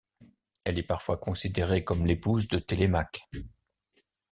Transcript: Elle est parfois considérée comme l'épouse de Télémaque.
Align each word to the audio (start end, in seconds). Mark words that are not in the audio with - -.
Elle 0.65 0.79
est 0.79 0.87
parfois 0.87 1.17
considérée 1.19 1.83
comme 1.83 2.07
l'épouse 2.07 2.47
de 2.47 2.57
Télémaque. 2.57 3.29